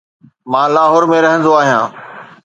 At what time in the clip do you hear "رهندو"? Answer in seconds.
1.25-1.51